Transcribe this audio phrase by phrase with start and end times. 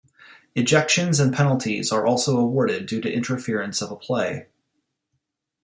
[0.55, 4.47] Ejections and penalties are also awarded due to interference of a play.